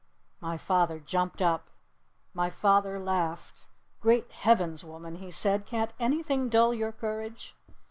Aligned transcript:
My 0.39 0.57
father 0.57 0.99
jumped 0.99 1.43
up. 1.43 1.67
My 2.33 2.49
father 2.49 2.97
laughed. 2.99 3.67
"Great 3.99 4.31
Heavens, 4.31 4.83
woman!" 4.83 5.17
he 5.17 5.29
said. 5.29 5.67
"Can't 5.67 5.93
anything 5.99 6.49
dull 6.49 6.73
your 6.73 6.91
courage?" 6.91 7.53